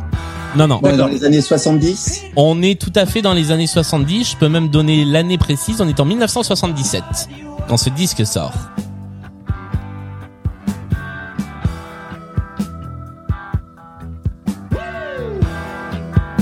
[0.56, 0.80] Non non.
[0.82, 2.22] On est dans les années 70.
[2.36, 4.30] On est tout à fait dans les années 70.
[4.32, 5.80] Je peux même donner l'année précise.
[5.80, 7.02] On est en 1977
[7.68, 8.52] quand ce disque sort.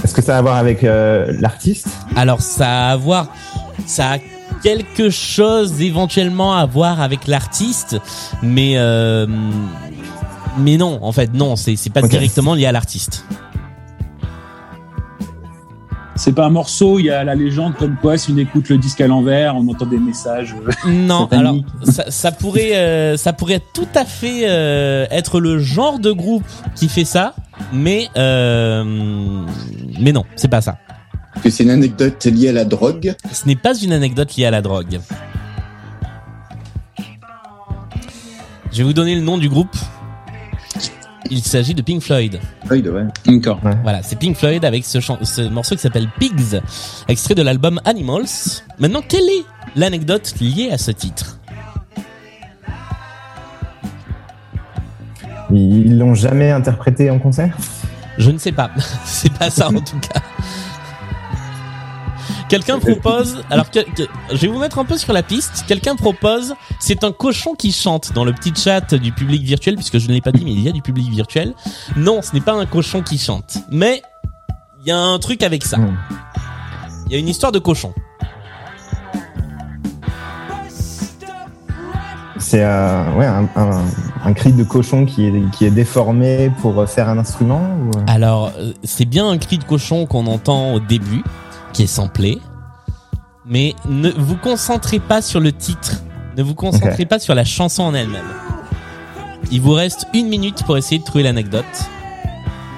[0.05, 1.89] Est-ce que ça a à voir avec euh, l'artiste?
[2.15, 3.27] Alors ça a à voir,
[3.87, 4.19] ça a
[4.63, 7.97] quelque chose éventuellement à voir avec l'artiste,
[8.43, 9.27] mais euh,
[10.59, 13.25] mais non, en fait non, c'est c'est pas directement lié à l'artiste.
[16.19, 18.79] C'est pas un morceau, il y a la légende comme quoi si on écoute le
[18.79, 20.55] disque à l'envers, on entend des messages.
[20.67, 25.59] euh, Non, alors ça, ça pourrait euh, ça pourrait tout à fait euh, être le
[25.59, 27.35] genre de groupe qui fait ça,
[27.73, 28.83] mais euh,
[30.01, 30.79] mais non, c'est pas ça.
[31.43, 33.15] Que c'est une anecdote liée à la drogue.
[33.31, 35.01] Ce n'est pas une anecdote liée à la drogue.
[38.73, 39.77] Je vais vous donner le nom du groupe.
[41.31, 42.39] Il s'agit de Pink Floyd.
[42.67, 43.05] Floyd, ouais.
[43.27, 43.61] D'accord.
[43.83, 46.61] Voilà, c'est Pink Floyd avec ce, ce morceau qui s'appelle Pigs,
[47.09, 48.63] extrait de l'album Animals.
[48.79, 51.39] Maintenant, quelle est l'anecdote liée à ce titre?
[55.51, 57.57] Ils l'ont jamais interprété en concert?
[58.19, 58.71] Je ne sais pas.
[59.05, 60.21] c'est pas ça en tout cas.
[62.49, 65.65] Quelqu'un propose, alors que- que- je vais vous mettre un peu sur la piste.
[65.67, 69.99] Quelqu'un propose, c'est un cochon qui chante dans le petit chat du public virtuel, puisque
[69.99, 71.55] je ne l'ai pas dit, mais il y a du public virtuel.
[71.97, 74.01] Non, ce n'est pas un cochon qui chante, mais
[74.83, 75.79] il y a un truc avec ça.
[75.79, 75.97] Hmm.
[77.07, 77.93] Il y a une histoire de cochon.
[82.39, 83.85] C'est euh, ouais, un, un,
[84.25, 87.91] un cri de cochon qui est, qui est déformé pour faire un instrument ou...
[88.07, 91.25] Alors, euh, c'est bien un cri de cochon qu'on entend au début,
[91.77, 92.39] qui est samplé,
[93.45, 96.03] mais ne vous concentrez pas sur le titre,
[96.35, 98.25] ne vous concentrez pas sur la chanson en elle-même.
[99.51, 101.67] Il vous reste une minute pour essayer de trouver l'anecdote.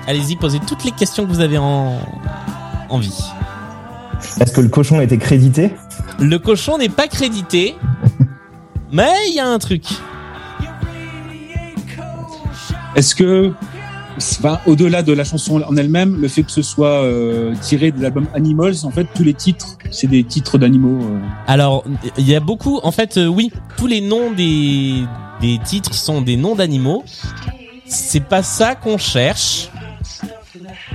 [0.09, 2.01] Allez-y, posez toutes les questions que vous avez en
[2.89, 3.23] envie.
[4.41, 5.73] Est-ce que le cochon a été crédité?
[6.19, 7.77] Le cochon n'est pas crédité,
[8.91, 9.85] mais il y a un truc.
[12.97, 13.53] Est-ce que
[14.19, 18.01] enfin, au-delà de la chanson en elle-même, le fait que ce soit euh, tiré de
[18.03, 21.03] l'album Animals, en fait, tous les titres, c'est des titres d'animaux.
[21.03, 21.21] euh.
[21.47, 21.85] Alors,
[22.17, 25.05] il y a beaucoup, en fait, euh, oui, tous les noms des,
[25.41, 27.05] des titres sont des noms d'animaux.
[27.87, 29.71] C'est pas ça qu'on cherche,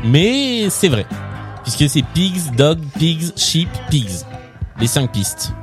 [0.05, 1.05] mais c'est vrai.
[1.63, 4.09] Puisque c'est pigs, dog, pigs, sheep, pigs.
[4.79, 5.53] Les cinq pistes.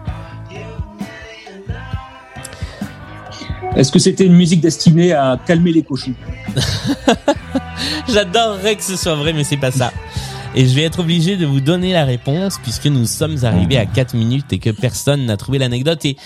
[3.77, 6.15] Est-ce que c'était une musique destinée à calmer les cochons?
[8.09, 9.93] J'adorerais que ce soit vrai, mais c'est pas ça.
[10.55, 13.87] Et je vais être obligé de vous donner la réponse puisque nous sommes arrivés à
[13.87, 16.17] 4 minutes et que personne n'a trouvé l'anecdote et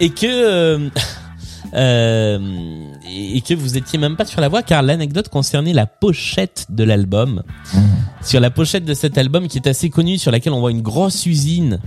[0.00, 0.90] et que euh,
[1.74, 2.38] euh,
[3.10, 6.84] et que vous étiez même pas sur la voie car l'anecdote concernait la pochette de
[6.84, 7.42] l'album.
[8.22, 10.82] Sur la pochette de cet album qui est assez connu sur laquelle on voit une
[10.82, 11.80] grosse usine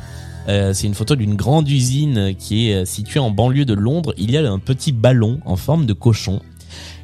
[0.48, 4.14] euh, c'est une photo d'une grande usine qui est euh, située en banlieue de Londres.
[4.18, 6.42] Il y a un petit ballon en forme de cochon.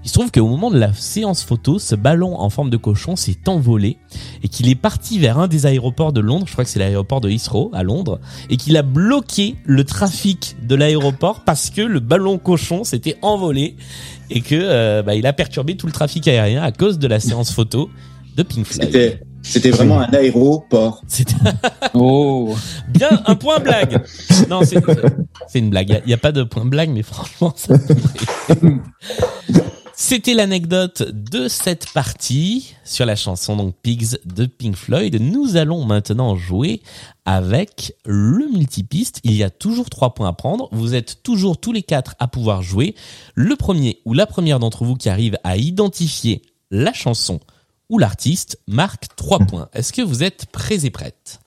[0.03, 3.15] Il se trouve qu'au moment de la séance photo, ce ballon en forme de cochon
[3.15, 3.97] s'est envolé
[4.43, 7.21] et qu'il est parti vers un des aéroports de Londres, je crois que c'est l'aéroport
[7.21, 12.01] de Heathrow à Londres, et qu'il a bloqué le trafic de l'aéroport parce que le
[12.01, 13.77] ballon cochon s'était envolé
[14.29, 17.21] et que euh, bah, il a perturbé tout le trafic aérien à cause de la
[17.21, 17.89] séance photo
[18.35, 18.91] de Pink Floyd.
[18.91, 21.01] C'était, c'était vraiment un aéroport.
[21.07, 21.35] C'était
[21.93, 22.53] Oh
[22.89, 24.03] bien un point blague.
[24.49, 26.01] Non, c'est une blague.
[26.05, 27.75] Il y, a pas de point blague, mais franchement, ça.
[29.95, 35.21] C'était l'anecdote de cette partie sur la chanson donc Pigs de Pink Floyd.
[35.21, 36.81] Nous allons maintenant jouer
[37.25, 39.19] avec le multipiste.
[39.23, 40.67] Il y a toujours trois points à prendre.
[40.71, 42.95] Vous êtes toujours tous les quatre à pouvoir jouer.
[43.35, 47.39] Le premier ou la première d'entre vous qui arrive à identifier la chanson
[47.87, 49.69] ou l'artiste marque trois points.
[49.73, 51.39] Est-ce que vous êtes prêts et prêtes?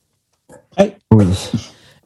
[0.79, 1.27] Oui.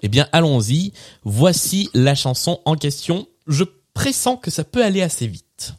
[0.02, 0.94] eh bien, allons-y.
[1.22, 3.26] Voici la chanson en question.
[3.46, 5.74] Je pressens que ça peut aller assez vite.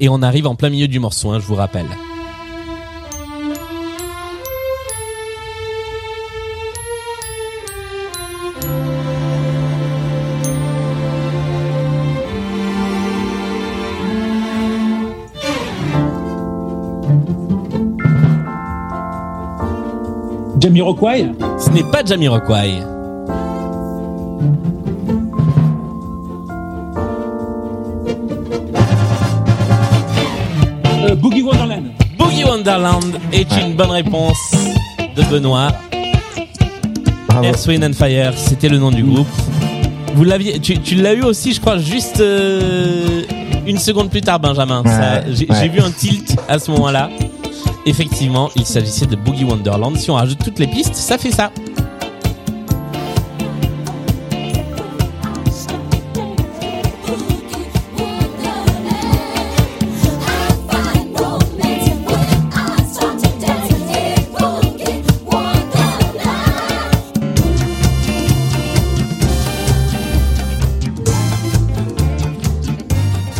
[0.00, 1.86] Et on arrive en plein milieu du morceau, hein, je vous rappelle.
[20.60, 21.32] Jamiroquai?
[21.58, 22.97] Ce n'est pas Jamiroquai.
[32.68, 34.36] Wonderland est une bonne réponse
[35.16, 35.68] de Benoît.
[37.26, 37.46] Bravo.
[37.70, 39.26] And Fire, c'était le nom du groupe.
[40.14, 43.22] Vous l'aviez, tu, tu l'as eu aussi, je crois, juste euh,
[43.66, 44.82] une seconde plus tard, Benjamin.
[44.82, 45.56] Ouais, Ça, J'ai ouais.
[45.62, 47.08] j'ai vu un tilt à ce moment-là.
[47.86, 49.96] Effectivement, il s'agissait de Boogie Wonderland.
[49.96, 51.50] Si on rajoute toutes les pistes, ça fait ça.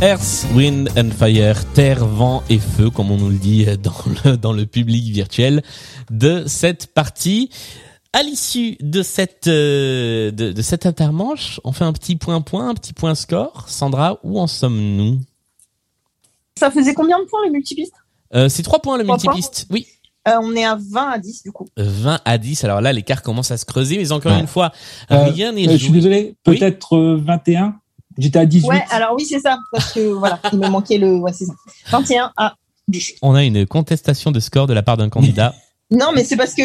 [0.08, 3.92] Earth, Wind and Fire, terre, vent et feu, comme on nous le dit dans
[4.24, 5.62] le, dans le public virtuel
[6.10, 7.50] de cette partie.
[8.14, 12.70] À l'issue de cette euh, de, de cette intermanche, on fait un petit point point,
[12.70, 13.68] un petit point score.
[13.68, 15.20] Sandra, où en sommes-nous?
[16.58, 17.92] Ça faisait combien de points les multipistes
[18.34, 19.66] euh, C'est trois points le Trois multipiste.
[19.70, 19.86] Oui,
[20.26, 21.66] Euh, On est à 20 à 10 du coup.
[21.76, 22.64] 20 à 10.
[22.64, 24.40] Alors là, l'écart commence à se creuser, mais encore Ouais.
[24.40, 24.72] une fois,
[25.10, 26.56] Euh, rien n'est Euh, je suis désolé, Oui.
[26.58, 27.74] peut-être euh, 21
[28.18, 28.68] J'étais à 18.
[28.68, 29.58] Ouais, alors oui, c'est ça.
[29.72, 31.16] Parce que voilà, il me manquait le.
[31.16, 31.54] Ouais, c'est ça.
[31.90, 32.54] 21 à
[32.88, 33.14] 10.
[33.22, 35.54] On a une contestation de score de la part d'un candidat.
[35.90, 36.60] Non, mais c'est parce que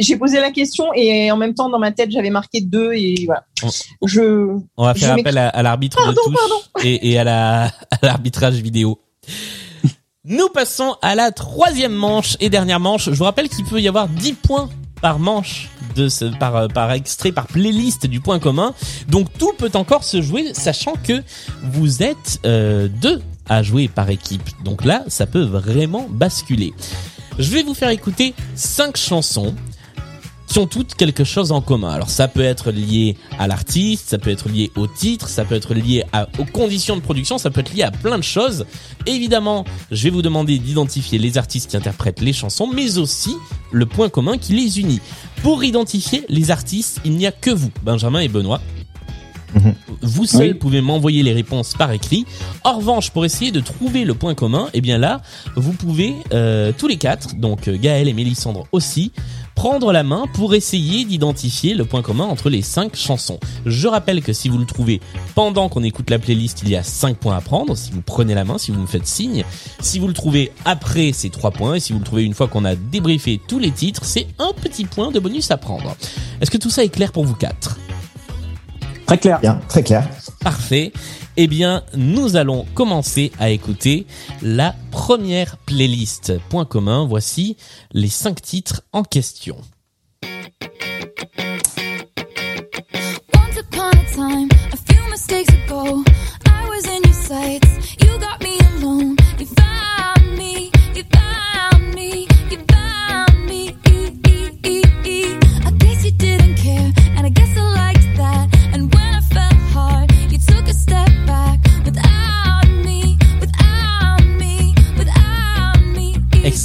[0.00, 3.16] j'ai posé la question et en même temps, dans ma tête, j'avais marqué 2 et
[3.26, 3.44] voilà.
[3.62, 4.56] On- Je.
[4.78, 7.70] On va faire appel à, à l'arbitre de Pardon, touche et, et à la à
[8.00, 8.98] l'arbitrage vidéo.
[10.24, 13.06] Nous passons à la troisième manche et dernière manche.
[13.10, 14.70] Je vous rappelle qu'il peut y avoir 10 points
[15.02, 18.72] par manche de euh, par extrait, par playlist du point commun.
[19.08, 21.22] Donc tout peut encore se jouer, sachant que
[21.62, 24.48] vous êtes euh, deux à jouer par équipe.
[24.64, 26.72] Donc là, ça peut vraiment basculer.
[27.38, 29.54] Je vais vous faire écouter cinq chansons
[30.52, 31.88] qui ont toutes quelque chose en commun.
[31.90, 35.54] Alors ça peut être lié à l'artiste, ça peut être lié au titre, ça peut
[35.54, 38.66] être lié à- aux conditions de production, ça peut être lié à plein de choses.
[39.06, 43.34] Évidemment, je vais vous demander d'identifier les artistes qui interprètent les chansons, mais aussi
[43.70, 45.00] le point commun qui les unit.
[45.42, 48.60] Pour identifier les artistes, il n'y a que vous, Benjamin et Benoît.
[49.54, 49.74] Mhm.
[50.02, 50.54] Vous seuls Oui.
[50.54, 52.24] pouvez m'envoyer les réponses par écrit.
[52.64, 55.20] En revanche, pour essayer de trouver le point commun, eh bien là,
[55.56, 59.12] vous pouvez euh, tous les quatre, donc euh, Gaël et Mélissandre aussi,
[59.62, 63.38] prendre la main pour essayer d'identifier le point commun entre les cinq chansons.
[63.64, 65.00] Je rappelle que si vous le trouvez
[65.36, 67.76] pendant qu'on écoute la playlist, il y a cinq points à prendre.
[67.76, 69.44] Si vous prenez la main, si vous me faites signe.
[69.80, 71.76] Si vous le trouvez après, c'est trois points.
[71.76, 74.50] Et si vous le trouvez une fois qu'on a débriefé tous les titres, c'est un
[74.52, 75.94] petit point de bonus à prendre.
[76.40, 77.78] Est-ce que tout ça est clair pour vous quatre?
[79.06, 79.38] Très clair.
[79.38, 80.08] Bien, très clair.
[80.40, 80.92] Parfait.
[81.36, 84.06] Eh bien, nous allons commencer à écouter
[84.42, 86.38] la première playlist.
[86.50, 87.56] Point commun, voici
[87.92, 89.56] les cinq titres en question.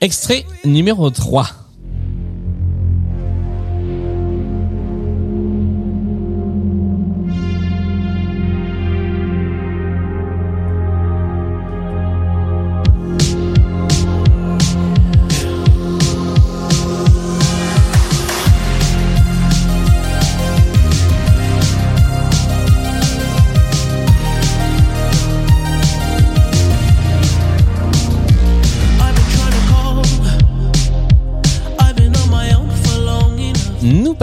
[0.00, 1.65] Extrait numéro 3.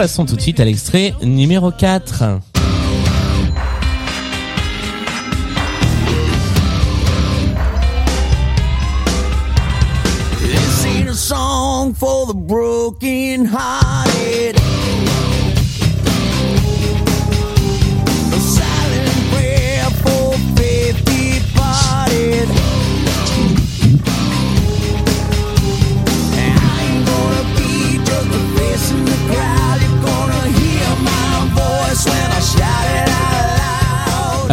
[0.04, 2.42] Passons tout de suite à l'extrait numéro 4.
[10.42, 14.83] This ain't a song for the broken hearted.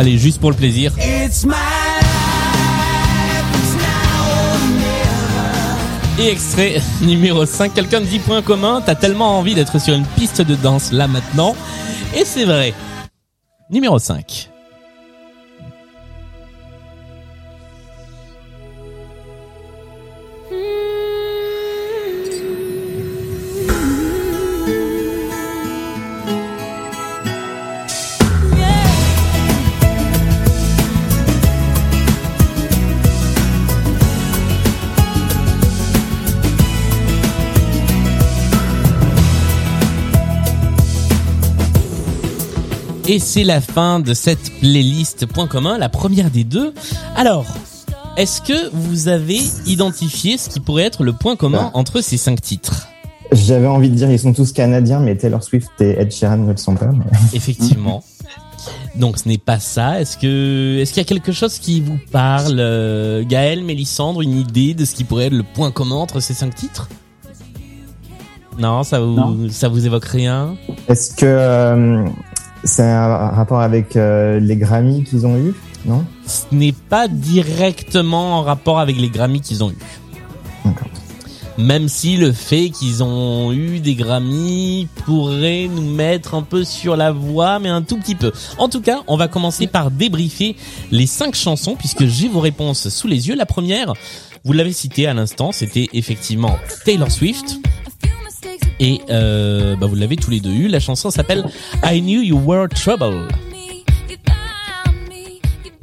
[0.02, 0.92] Allez, juste pour le plaisir.
[6.18, 7.72] Et extrait numéro 5.
[7.72, 8.82] Quelqu'un me dit point commun.
[8.84, 11.56] T'as tellement envie d'être sur une piste de danse là maintenant.
[12.18, 12.74] Et c'est vrai.
[13.70, 14.51] Numéro 5.
[43.12, 46.74] Et c'est la fin de cette playlist point commun, la première des deux.
[47.18, 47.46] Alors,
[48.16, 51.78] est-ce que vous avez identifié ce qui pourrait être le point commun Ah.
[51.78, 52.88] entre ces cinq titres?
[53.34, 56.52] J'avais envie de dire ils sont tous canadiens, mais Taylor Swift et Ed Sheeran ne
[56.52, 56.88] le sont pas.
[56.94, 58.02] mais- Effectivement.
[58.96, 60.00] Donc ce n'est pas ça.
[60.00, 64.38] Est-ce que est-ce qu'il y a quelque chose qui vous parle, euh, Gaël, Mélissandre, une
[64.38, 66.88] idée de ce qui pourrait être le point commun entre ces cinq titres?
[68.58, 69.38] Non, ça vous Non.
[69.50, 70.56] ça vous évoque rien?
[70.88, 72.06] Est-ce que euh,
[72.64, 75.54] c'est un rapport avec euh, les Grammys qu'ils ont eu
[75.86, 76.06] Non?
[76.26, 79.78] Ce n'est pas directement en rapport avec les Grammys qu'ils ont eu.
[80.66, 80.88] D'accord.
[81.58, 86.96] Même si le fait qu'ils ont eu des Grammys pourrait nous mettre un peu sur
[86.96, 88.32] la voie, mais un tout petit peu.
[88.58, 90.56] En tout cas, on va commencer par débriefer
[90.92, 93.36] les cinq chansons, puisque j'ai vos réponses sous les yeux.
[93.36, 93.94] La première,
[94.44, 97.60] vous l'avez citée à l'instant, c'était effectivement Taylor Swift.
[98.80, 100.68] Et euh, bah vous l'avez tous les deux eu.
[100.68, 101.46] La chanson s'appelle
[101.84, 103.28] I Knew You Were Trouble.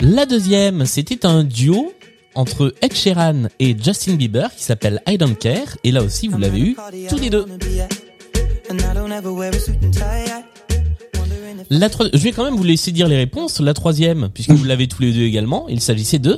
[0.01, 1.92] La deuxième, c'était un duo
[2.35, 5.77] entre Ed Sheeran et Justin Bieber qui s'appelle I Don't Care.
[5.83, 6.77] Et là aussi, vous l'avez eu
[7.09, 7.44] tous les deux.
[11.71, 13.61] La Je vais quand même vous laisser dire les réponses.
[13.61, 16.35] La troisième, puisque vous l'avez tous les deux également, il s'agissait de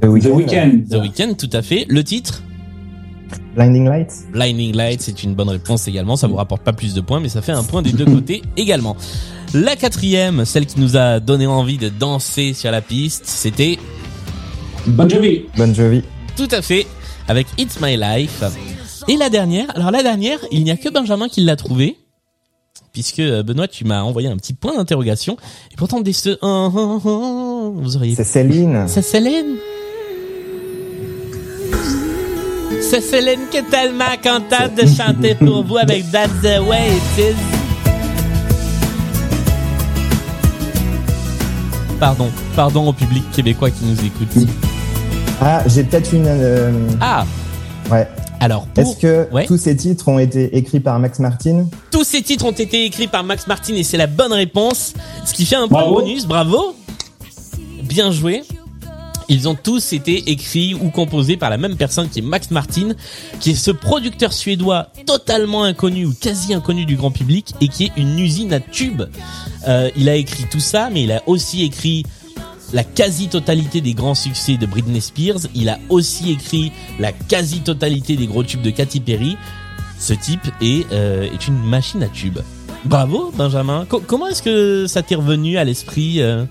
[0.00, 0.82] The The Weeknd.
[0.88, 1.86] The Weeknd, tout à fait.
[1.88, 2.42] Le titre?
[3.54, 6.16] Blinding Lights Blinding Lights, c'est une bonne réponse également.
[6.16, 8.42] Ça vous rapporte pas plus de points, mais ça fait un point des deux côtés
[8.56, 8.96] également.
[9.54, 13.78] La quatrième, celle qui nous a donné envie de danser sur la piste, c'était
[14.86, 15.44] Bon Jovi.
[15.56, 16.02] Bon Jovi.
[16.36, 16.86] Tout à fait,
[17.28, 18.42] avec It's My Life.
[19.08, 21.96] Et la dernière, alors la dernière, il n'y a que Benjamin qui l'a trouvée.
[22.92, 25.36] Puisque euh, Benoît, tu m'as envoyé un petit point d'interrogation.
[25.70, 26.38] Et pourtant, dès ce...
[26.40, 28.14] un, un, un, vous auriez...
[28.14, 28.84] C'est Céline.
[28.88, 29.56] C'est Céline
[32.88, 37.18] C'est Céline qui est tellement contente de chanter pour vous avec That's the way it
[37.18, 37.34] is.
[41.98, 44.48] Pardon, pardon au public québécois qui nous écoute.
[45.40, 46.26] Ah, j'ai peut-être une.
[46.26, 46.70] euh,
[47.00, 47.24] Ah,
[47.90, 48.06] Ouais.
[48.40, 48.84] alors pour...
[48.84, 49.46] Est-ce que Ouais.
[49.46, 51.66] tous ces titres ont été écrits par Max Martin?
[51.90, 54.94] Tous ces titres ont été écrits par Max Martin et c'est la bonne réponse.
[55.24, 56.26] Ce qui fait un point bonus.
[56.26, 56.76] Bravo.
[57.82, 58.42] Bien joué.
[59.28, 62.90] Ils ont tous été écrits ou composés par la même personne qui est Max Martin,
[63.40, 67.84] qui est ce producteur suédois totalement inconnu ou quasi inconnu du grand public et qui
[67.84, 69.02] est une usine à tubes.
[69.66, 72.04] Euh, il a écrit tout ça, mais il a aussi écrit
[72.72, 75.40] la quasi-totalité des grands succès de Britney Spears.
[75.54, 76.70] Il a aussi écrit
[77.00, 79.36] la quasi-totalité des gros tubes de Katy Perry.
[79.98, 82.38] Ce type est, euh, est une machine à tubes.
[82.84, 83.86] Bravo, Benjamin.
[83.88, 86.44] Co- comment est-ce que ça t'est revenu à l'esprit euh?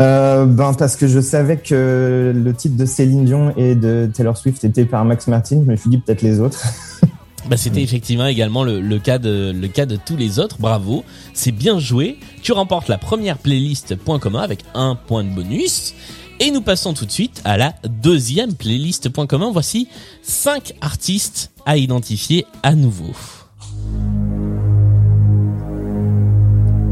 [0.00, 4.36] Euh, Ben parce que je savais que le titre de Céline Dion et de Taylor
[4.36, 5.62] Swift était par Max Martin.
[5.64, 6.62] Je me suis dit peut-être les autres.
[7.48, 10.56] bah, C'était effectivement également le, le cas de, le cas de tous les autres.
[10.58, 12.18] Bravo, c'est bien joué.
[12.42, 15.94] Tu remportes la première playlist point commun avec un point de bonus.
[16.40, 19.50] Et nous passons tout de suite à la deuxième playlist point commun.
[19.52, 19.88] Voici
[20.22, 23.12] cinq artistes à identifier à nouveau.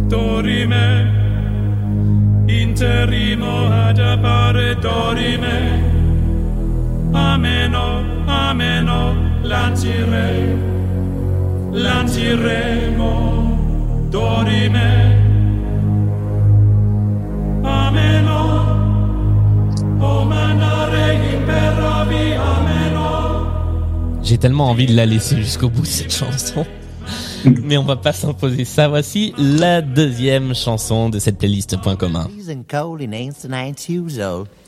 [0.08, 0.74] Dorime,
[2.80, 5.82] interimo ad appare dorime.
[7.12, 10.56] Ameno, ameno, lancire,
[11.72, 13.58] lanciremo,
[14.08, 15.18] dorime.
[24.22, 26.64] J'ai tellement envie de la laisser jusqu'au bout cette chanson.
[27.62, 28.88] Mais on va pas s'imposer ça.
[28.88, 32.28] Voici la deuxième chanson de cette playlist point commun.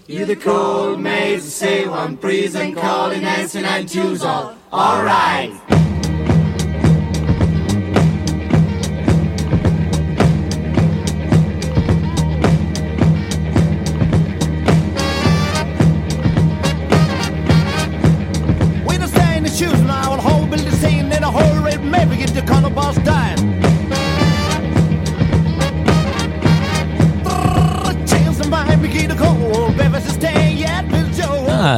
[0.09, 4.53] You're the cold maze, say one freezing cold in Nancy and choose all.
[4.73, 5.82] All right.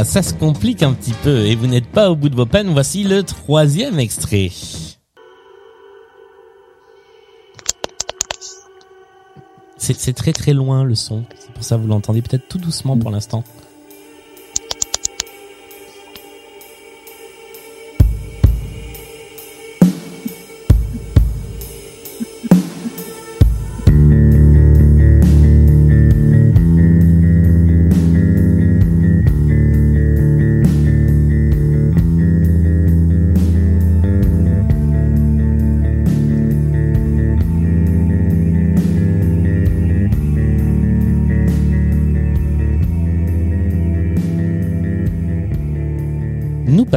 [0.03, 2.72] Ça se complique un petit peu et vous n'êtes pas au bout de vos peines.
[2.72, 4.51] Voici le troisième extrait.
[9.76, 11.24] C'est c'est très très loin le son.
[11.38, 13.45] C'est pour ça que vous l'entendez peut-être tout doucement pour l'instant.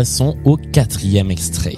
[0.07, 1.75] Passons au quatrième extrait.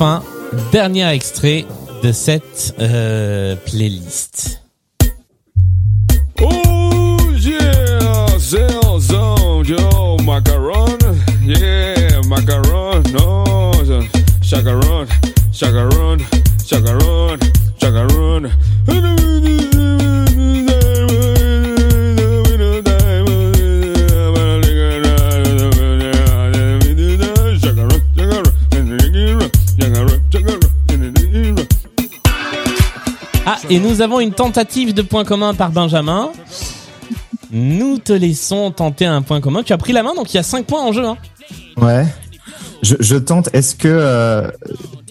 [0.00, 0.22] Enfin,
[0.72, 1.66] dernier extrait
[2.02, 4.62] de cette euh, playlist.
[6.40, 10.96] Oh yeah, zone yo, macaron,
[11.44, 13.72] yeah, macaron, no,
[14.40, 15.06] chacaron,
[15.52, 16.18] chacaron,
[16.66, 17.38] chacaron,
[17.78, 18.50] chacaron.
[33.70, 36.30] Et nous avons une tentative de point commun par Benjamin.
[37.52, 39.62] Nous te laissons tenter un point commun.
[39.62, 41.04] Tu as pris la main, donc il y a 5 points en jeu.
[41.06, 41.16] Hein.
[41.76, 42.04] Ouais.
[42.82, 43.48] Je, je tente.
[43.52, 44.50] Est-ce que euh,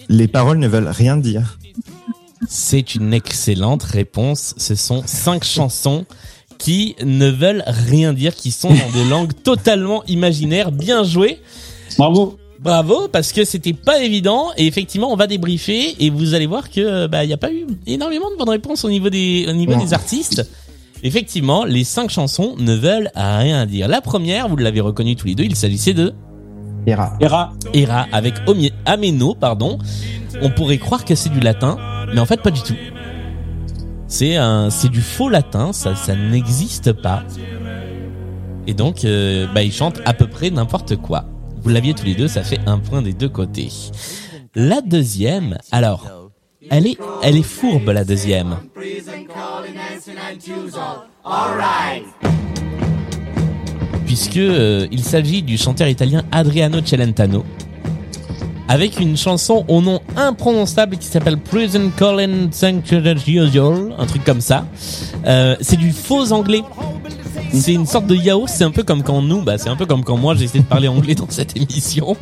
[0.08, 1.58] les paroles ne veulent rien dire?
[2.48, 4.54] C'est une excellente réponse.
[4.58, 6.04] Ce sont cinq chansons
[6.58, 10.72] qui ne veulent rien dire, qui sont dans des langues totalement imaginaires.
[10.72, 11.40] Bien joué.
[11.96, 12.39] Bravo.
[12.62, 14.48] Bravo, parce que c'était pas évident.
[14.58, 17.50] Et effectivement, on va débriefer et vous allez voir que bah il y a pas
[17.52, 19.78] eu énormément de bonnes réponses au niveau des au niveau Non.
[19.82, 20.46] des artistes.
[21.02, 23.88] Effectivement, les cinq chansons ne veulent rien dire.
[23.88, 26.12] La première, vous l'avez reconnu tous les deux, il s'agissait de
[26.86, 27.14] Hera.
[27.20, 27.52] Hera.
[27.72, 29.78] Hera avec Omi- Ameno, pardon.
[30.42, 31.78] On pourrait croire que c'est du latin,
[32.12, 32.74] mais en fait pas du tout.
[34.06, 37.22] C'est un, c'est du faux latin, ça, ça n'existe pas.
[38.66, 41.24] Et donc, euh, bah, ils chantent à peu près n'importe quoi.
[41.62, 43.68] Vous l'aviez tous les deux, ça fait un point des deux côtés.
[44.54, 46.32] La deuxième, alors,
[46.70, 48.56] elle est, elle est fourbe la deuxième.
[54.06, 57.44] Puisque euh, il s'agit du chanteur italien Adriano Celentano
[58.70, 63.42] avec une chanson au nom imprononçable qui s'appelle Prison Calling Sanctuary,
[63.98, 64.64] un truc comme ça.
[65.26, 66.62] Euh, c'est du faux anglais.
[67.52, 69.84] C'est une sorte de yaourt, c'est un peu comme quand nous, bah c'est un peu
[69.84, 72.16] comme quand moi j'essaie de parler anglais dans cette émission.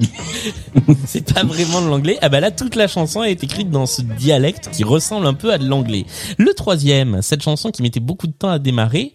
[1.06, 2.18] c'est pas vraiment de l'anglais.
[2.22, 5.52] Ah bah là toute la chanson est écrite dans ce dialecte qui ressemble un peu
[5.52, 6.06] à de l'anglais.
[6.38, 9.14] Le troisième, cette chanson qui mettait beaucoup de temps à démarrer,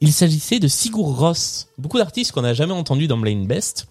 [0.00, 1.66] il s'agissait de Sigur Rós.
[1.76, 3.86] Beaucoup d'artistes qu'on n'a jamais entendus dans Blind Best.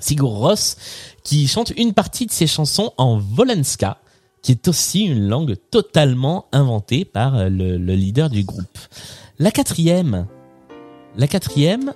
[0.00, 0.76] Sigur Rós
[1.22, 3.98] qui chante une partie de ses chansons en Volenska,
[4.42, 8.78] qui est aussi une langue totalement inventée par le, le leader du groupe.
[9.38, 10.26] La quatrième,
[11.20, 11.92] la quatrième,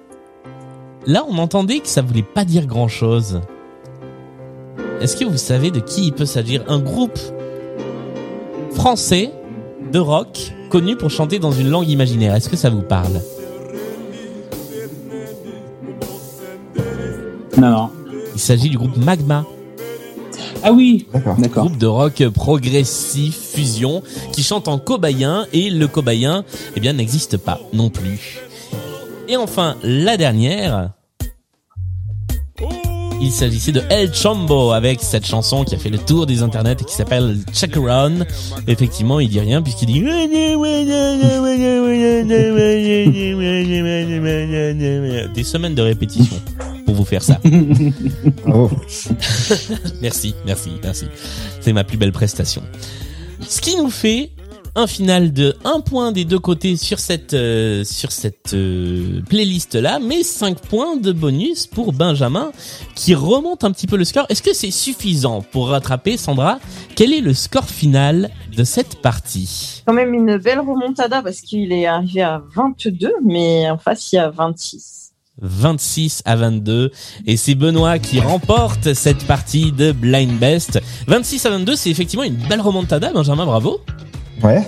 [1.06, 3.40] là on entendait que ça voulait pas dire grand chose.
[5.00, 6.62] Est-ce que vous savez de qui il peut s'agir?
[6.68, 7.18] Un groupe
[8.72, 9.32] français
[9.90, 12.34] de rock connu pour chanter dans une langue imaginaire.
[12.34, 13.22] Est-ce que ça vous parle?
[17.56, 17.90] Non, non.
[18.34, 19.46] Il s'agit du groupe Magma.
[20.62, 21.06] Ah oui.
[21.14, 21.36] D'accord.
[21.38, 21.64] D'accord.
[21.66, 24.02] Groupe de rock progressif fusion
[24.32, 26.44] qui chante en cobayen et le cobayen
[26.76, 28.44] eh bien n'existe pas non plus.
[29.28, 30.90] Et enfin la dernière
[33.24, 36.76] il s'agissait de El Chombo avec cette chanson qui a fait le tour des internets
[36.78, 38.26] et qui s'appelle Check Around.
[38.66, 40.02] Effectivement, il dit rien puisqu'il dit
[45.34, 46.36] des semaines de répétition
[46.84, 47.40] pour vous faire ça.
[48.44, 48.70] Bravo.
[50.02, 51.06] Merci, merci, merci.
[51.60, 52.62] C'est ma plus belle prestation.
[53.40, 54.32] Ce qui nous fait
[54.76, 59.74] un final de un point des deux côtés sur cette euh, sur cette euh, playlist
[59.74, 62.50] là, mais 5 points de bonus pour Benjamin
[62.94, 64.26] qui remonte un petit peu le score.
[64.28, 66.58] Est-ce que c'est suffisant pour rattraper Sandra?
[66.96, 69.82] Quel est le score final de cette partie?
[69.86, 74.16] Quand même une belle remontada parce qu'il est arrivé à 22, mais en face il
[74.16, 75.12] y a 26.
[75.40, 76.92] 26 à 22
[77.26, 80.80] et c'est Benoît qui remporte cette partie de Blind Best.
[81.06, 83.80] 26 à 22, c'est effectivement une belle remontada Benjamin, bravo.
[84.44, 84.62] Ouais.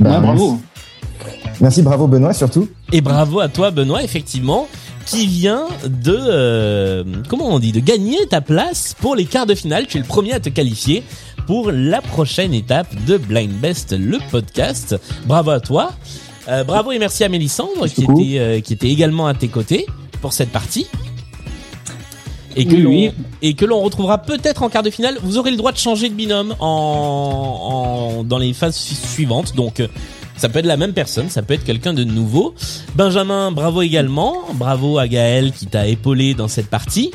[0.00, 0.58] Bah, Ah, bravo.
[1.60, 1.82] Merci.
[1.82, 2.68] Bravo Benoît surtout.
[2.92, 4.66] Et bravo à toi Benoît, effectivement,
[5.04, 9.54] qui vient de euh, comment on dit de gagner ta place pour les quarts de
[9.54, 9.86] finale.
[9.86, 11.02] Tu es le premier à te qualifier
[11.46, 14.96] pour la prochaine étape de Blind Best, le podcast.
[15.26, 15.92] Bravo à toi.
[16.48, 18.20] Euh, bravo et merci à Mélissandre qui beaucoup.
[18.22, 19.84] était euh, qui était également à tes côtés
[20.22, 20.86] pour cette partie.
[22.56, 25.18] Et que et que l'on retrouvera peut-être en quart de finale.
[25.22, 29.54] Vous aurez le droit de changer de binôme en, en dans les phases su- suivantes.
[29.54, 29.88] Donc euh,
[30.36, 32.54] ça peut être la même personne, ça peut être quelqu'un de nouveau.
[32.96, 34.34] Benjamin, bravo également.
[34.54, 37.10] Bravo à Gaël qui t'a épaulé dans cette partie.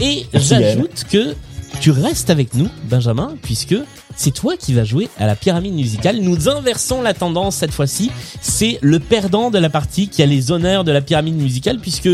[0.00, 1.34] Et j'ajoute que
[1.80, 3.76] tu restes avec nous, Benjamin, puisque
[4.16, 6.18] c'est toi qui vas jouer à la pyramide musicale.
[6.20, 8.10] Nous inversons la tendance cette fois-ci.
[8.40, 12.08] C'est le perdant de la partie qui a les honneurs de la pyramide musicale, puisque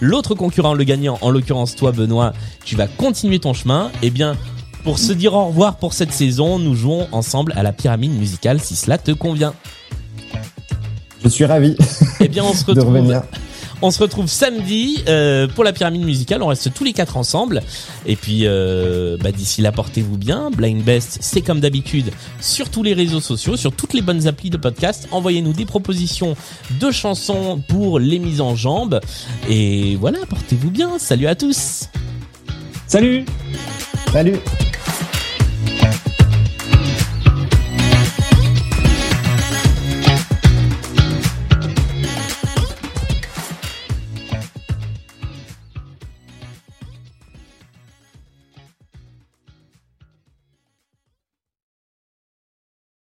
[0.00, 2.32] l'autre concurrent, le gagnant, en l'occurrence toi, Benoît,
[2.64, 3.90] tu vas continuer ton chemin.
[4.02, 4.36] Eh bien,
[4.82, 8.58] pour se dire au revoir pour cette saison, nous jouons ensemble à la pyramide musicale,
[8.60, 9.54] si cela te convient.
[11.22, 11.76] Je suis ravi
[12.20, 12.88] Eh bien, on se de retrouve.
[12.94, 13.22] revenir.
[13.84, 16.40] On se retrouve samedi euh, pour la pyramide musicale.
[16.42, 17.62] On reste tous les quatre ensemble.
[18.06, 20.50] Et puis, euh, bah, d'ici là, portez-vous bien.
[20.50, 24.50] Blind Best, c'est comme d'habitude sur tous les réseaux sociaux, sur toutes les bonnes applis
[24.50, 25.08] de podcast.
[25.10, 26.36] Envoyez-nous des propositions
[26.80, 29.00] de chansons pour les mises en jambes.
[29.48, 31.00] Et voilà, portez-vous bien.
[31.00, 31.88] Salut à tous.
[32.86, 33.24] Salut.
[34.12, 34.38] Salut